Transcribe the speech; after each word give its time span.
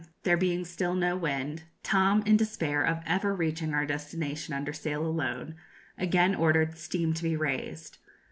there 0.23 0.35
being 0.35 0.65
still 0.65 0.95
no 0.95 1.15
wind, 1.15 1.61
Tom, 1.83 2.23
in 2.25 2.35
despair 2.35 2.83
of 2.83 3.03
ever 3.05 3.35
reaching 3.35 3.71
our 3.71 3.85
destination 3.85 4.51
under 4.51 4.73
sail 4.73 5.05
alone, 5.05 5.53
again 5.95 6.33
ordered 6.33 6.75
steam 6.75 7.13
to 7.13 7.21
be 7.21 7.35
raised. 7.37 7.99